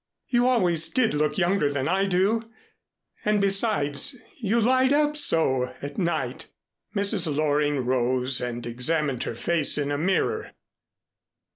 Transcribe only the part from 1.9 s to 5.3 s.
do and besides you light up